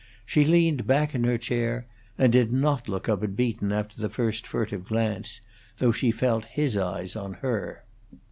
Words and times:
She 0.25 0.43
leaned 0.43 0.87
back 0.87 1.13
in 1.13 1.25
her 1.25 1.37
chair, 1.37 1.85
and 2.17 2.33
did 2.33 2.51
not 2.51 2.89
look 2.89 3.07
up 3.07 3.21
at 3.21 3.35
Beaton 3.35 3.71
after 3.71 4.01
the 4.01 4.09
first 4.09 4.47
furtive 4.47 4.85
glance, 4.85 5.41
though 5.77 5.91
she 5.91 6.09
felt 6.09 6.45
his 6.45 6.75
eyes 6.75 7.15
on 7.15 7.33
her. 7.45 7.83